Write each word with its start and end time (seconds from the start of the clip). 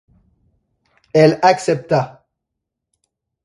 Elle 1.13 1.37
accepta. 1.43 2.25